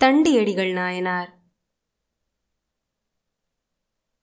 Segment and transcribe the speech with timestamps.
[0.00, 1.38] தண்டியடிகள் நாயனார்.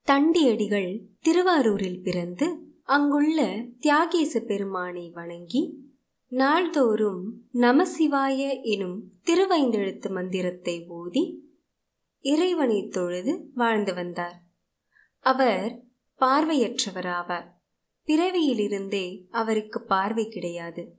[0.04, 2.48] தண்டியடிகள் திருவாரூரில் பிறந்து
[2.84, 3.46] அங்குள்ள
[3.80, 5.80] தியாகேச பெருமானை வணங்கி
[6.28, 11.54] நாள்தோறும் நமசிவாய எனும் திருவைந்தெழுத்து மந்திரத்தை ஓதி
[12.20, 14.42] இறைவனை தொழுது வாழ்ந்து வந்தார்.
[15.20, 15.82] அவர்
[16.20, 17.48] பார்வையற்றவராவார்.
[18.06, 20.96] பிறவியிலிருந்தே அவருக்கு பார்வை கிடையாது.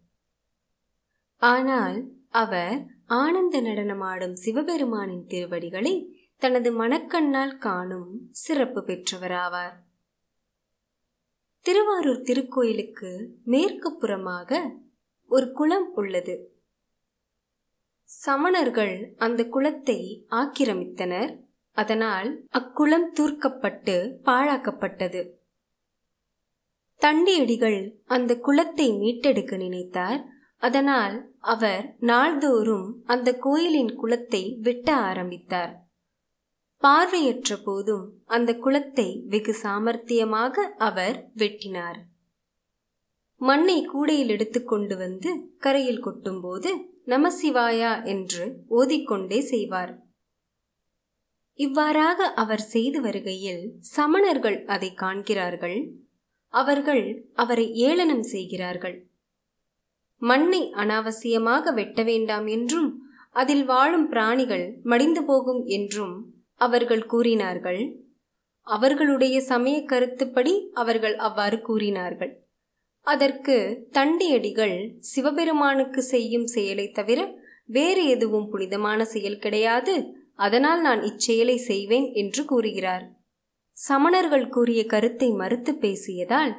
[1.37, 9.77] ஆனால் அவர் ஆனந்த நடனமாடும் சிவபெருமானின் திருவடிகளை தனது மனக்கண்ணால் காணும் சிறப்பு பெற்றவராவார்.
[11.61, 14.71] திருவாரூர் திருக்கோயிலுக்கு மேற்கு புறமாக
[15.27, 16.53] ஒரு குளம் உள்ளது.
[18.27, 21.39] சமணர்கள் அந்த குளத்தை ஆக்கிரமித்தனர்.
[21.73, 25.31] அதனால் அக்குளம் தூர்க்கப்பட்டு பாழாக்கப்பட்டது.
[27.01, 30.25] தண்டியடிகள் அந்த குளத்தை மீட்டெடுக்க நினைத்தார்.
[30.59, 35.87] அதனால் அவர் நாள்தோறும் அந்த கோயிலின் குளத்தை வெட்ட ஆரம்பித்தார்.
[36.78, 41.98] பார்வையற்ற போதும் அந்த குளத்தை வெகு சாமர்த்தியமாக அவர் வெட்டினார்.
[43.36, 46.70] மண்ணை கூடையில் எடுத்துக்கொண்டு வந்து கரையில் கொட்டும்போது
[47.06, 49.92] நமசிவாயா என்று ஓதிக்கொண்டே செய்வார்.
[51.55, 53.62] இவ்வாறாக அவர் செய்து வருகையில்
[53.97, 55.79] சமணர்கள் அதை காண்கிறார்கள்.
[56.48, 59.08] அவர்கள் அவரை ஏளனம் செய்கிறார்கள்.
[60.22, 62.91] மண்ணை அனாவசியமாக வெட்ட வேண்டாம் என்றும்
[63.33, 66.14] அதில் வாழும் பிராணிகள் மடிந்து போகும் என்றும்
[66.61, 67.83] அவர்கள் கூறினார்கள்.
[68.66, 72.33] அவர்களுடைய சமய கருத்துப்படி அவர்கள் அவ்வாறு கூறினார்கள்.
[73.06, 73.56] அதற்கு
[73.92, 77.20] தண்டியடிகள் சிவபெருமானுக்கு செய்யும் செயலை தவிர
[77.66, 79.94] வேறு எதுவும் புனிதமான செயல் கிடையாது.
[80.36, 83.05] அதனால் நான் இச்செயலை செய்வேன் என்று கூறுகிறார்.
[83.77, 86.52] சமணர்கள் கூறிய கருத்தை மறுத்து பேசியதால்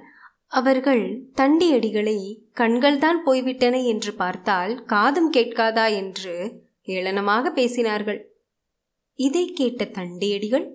[0.52, 8.20] அவர்கள் தண்டியடிகளை கண்கள்தான் போய்விட்டன என்று பார்த்தால் காதும் கேட்காதா என்று ஏளனமாக பேசினார்கள்.
[9.20, 10.68] இதை கேட்ட தண்டியடிகள்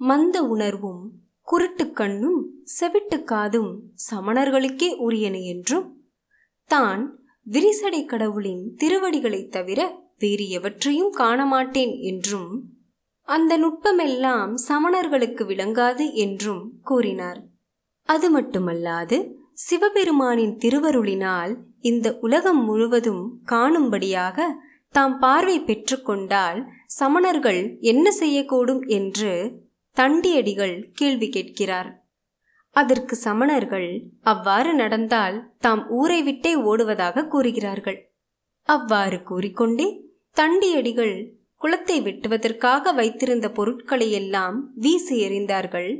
[0.00, 6.06] மந்த உணர்வும் குருட்டு கண்ணும் செவிட்டு காதும் சமணர்களுக்கே உரியன என்றும்
[6.64, 7.18] தான்
[7.50, 9.80] விரிசடை கடவுளின் திருவடிகளைத் தவிர
[10.18, 12.62] வேறு எவற்றையும் காணமாட்டேன் என்றும்
[13.22, 17.40] அந்த நுட்பமெல்லாம் சமணர்களுக்கு விளங்காது என்றும் கூறினார்.
[18.08, 19.16] அது மட்டுமல்லாது
[19.52, 24.46] சிவபெருமானின் திருவருளினால் இந்த உலகம் முழுவதும் காணும்படியாக
[24.94, 26.58] தாம் பார்வை பெற்றுக்கொண்டால்
[26.98, 29.32] சமணர்கள் என்ன செய்யக்கூடும் என்று
[29.96, 31.88] தண்டியடிகள் கேள்வி கேட்கிறார்.
[32.76, 33.88] அதற்கு சமணர்கள்
[34.22, 37.98] அவ்வாறு நடந்தால் தாம் ஊரை விட்டே ஓடுவதாக கூறுகிறார்கள்.
[38.68, 39.86] அவ்வாறு கூறிக்கொண்டே
[40.36, 41.16] தண்டியடிகள்
[41.56, 45.90] குளத்தை வெட்டுவதற்காக வைத்திருந்த பொருட்களை எல்லாம் வீசி எறிந்தார்கள்.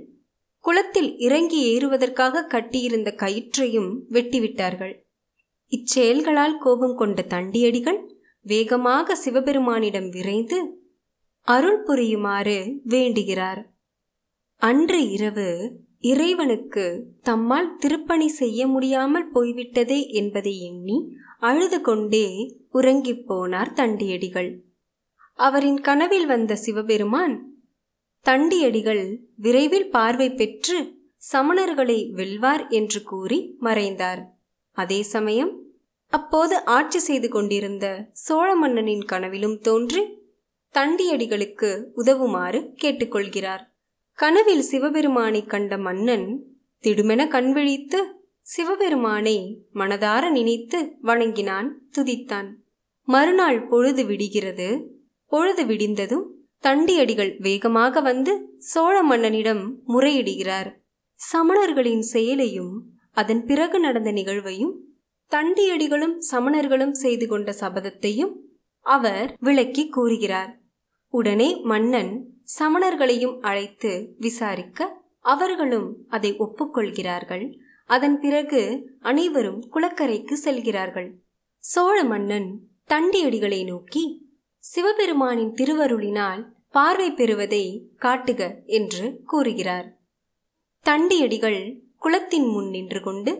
[0.67, 4.95] குளத்தில் இறங்கி ஏறுவதற்காக கட்டியிருந்த கயிற்றையும் வெட்டிவிட்டார்கள்.
[5.73, 8.01] இச்செயல்களால் கோபம் கொண்ட தண்டியடிகள்
[8.47, 10.59] வேகமாக சிவபெருமானிடம் விரைந்து
[11.49, 13.61] அருள் புரியுமாறு வேண்டுகிறார்.
[14.63, 15.49] அன்று இரவு
[16.01, 16.85] இறைவனுக்கு
[17.23, 20.97] தம்மால் திருப்பணி செய்ய முடியாமல் போய்விட்டதே என்பதை எண்ணி
[21.39, 22.27] அழுது கொண்டே
[22.71, 24.51] உறங்கிப் போனார் தண்டியடிகள்.
[25.39, 27.37] அவரின் கனவில் வந்த சிவபெருமான்
[28.27, 30.77] தண்டியடிகள் விரைவில் பார்வை பெற்று
[31.33, 34.23] சமணர்களை வெல்வார் என்று கூறி மறைந்தார்.
[34.73, 35.53] அதே சமயம்
[36.07, 40.03] அப்போது ஆட்சி செய்து கொண்டிருந்த சோழ மன்னனின் கனவிலும் தோன்றி
[40.75, 43.61] தண்டியடிகளுக்கு உதவுமாறு கேட்டுக்கொள்கிறார்.
[44.13, 46.43] கனவில் சிவபெருமானை கண்ட மன்னன்
[46.85, 48.01] திடுமென கண்விழித்து
[48.41, 52.49] சிவபெருமானை மனதார நினைத்து வணங்கினான் துதித்தான்.
[53.05, 54.69] மறுநாள் பொழுது விடுகிறது.
[55.27, 56.27] பொழுது விடிந்ததும்
[56.65, 60.71] தண்டியடிகள் வேகமாக வந்து சோழ மன்னனிடம் முறையிடுகிறார்.
[61.15, 62.73] சமணர்களின் செயலையும்
[63.13, 64.75] அதன் பிறகு நடந்த நிகழ்வையும்
[65.33, 68.33] தண்டியடிகளும் சமணர்களும் செய்து கொண்ட சபதத்தையும்
[68.81, 70.61] அவர் விளக்கி கூறுகிறார்.
[71.09, 72.13] உடனே மன்னன்
[72.59, 77.53] சமணர்களையும் அழைத்து விசாரிக்க அவர்களும் அதை ஒப்புக்கொள்கிறார்கள்.
[77.85, 81.09] அதன் பிறகு அனைவரும் குளக்கரைக்கு செல்கிறார்கள்.
[81.59, 82.49] சோழ மன்னன்
[82.89, 84.26] தண்டியடிகளை நோக்கி
[84.67, 87.65] சிவபெருமானின் திருவருளினால் பார்வை பெறுவதை
[88.05, 88.41] காட்டுக
[88.79, 89.87] என்று கூறுகிறார்.
[90.87, 91.61] தண்டியடிகள்
[91.99, 93.33] குளத்தின் முன் நின்று கொண்டு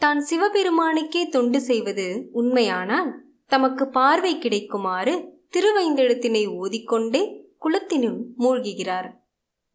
[0.00, 3.10] தான் சிவபெருமானுக்கே தொண்டு செய்வது உண்மையானால்
[3.46, 5.14] தமக்கு பார்வை கிடைக்குமாறு
[5.50, 7.22] திருவைந்தெழுத்தினை ஓதிக்கொண்டே
[7.60, 9.08] குளத்தினுள் மூழ்குகிறார்.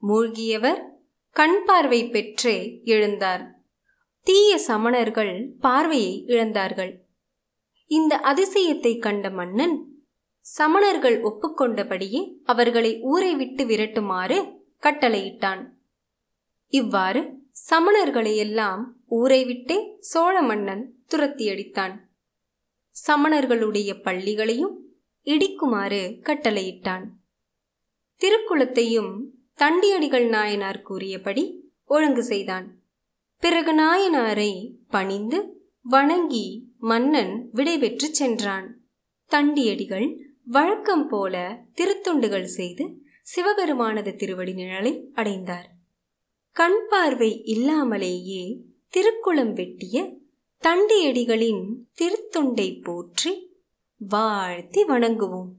[0.03, 0.81] மூழ்கியவர்
[1.35, 2.55] கண் பார்வை பெற்றே
[2.85, 3.43] எழுந்தார்.
[4.27, 6.93] தீய சமணர்கள் பார்வையை இழந்தார்கள்.
[7.89, 9.75] இந்த அதிசயத்தை கண்ட மன்னன்
[10.45, 14.51] சமணர்கள் ஒப்புக்கொண்டபடியே அவர்களை ஊரை விட்டு விரட்டுமாறு
[14.81, 15.69] கட்டளையிட்டான்.
[16.67, 17.37] இவ்வாறு
[17.69, 21.99] சமணர்களையெல்லாம் ஊரை விட்டே சோழ மன்னன் துரத்தியடித்தான்.
[23.07, 24.75] சமணர்களுடைய பள்ளிகளையும்
[25.23, 27.03] இடிக்குமாறு கட்டளையிட்டான்.
[28.21, 29.23] திருக்குளத்தையும்
[29.57, 32.79] தண்டியடிகள் நாயனார் கூறியபடி ஒழுங்கு செய்தான்.
[33.39, 38.77] பிறகு நாயனாரை பணிந்து வணங்கி மன்னன் விடைபெற்று சென்றான்.
[39.29, 45.69] தண்டியடிகள் வழக்கம் போல திருத்தொண்டுகள் செய்து சிவபெருமானது திருவடி நிழலை அடைந்தார்.
[46.51, 50.13] கண் பார்வை இல்லாமலேயே திருக்குளம் வெட்டிய
[50.61, 53.57] தண்டியடிகளின் திருத்தொண்டை போற்றி
[53.97, 55.51] வாழ்த்தி வணங்குவோம்.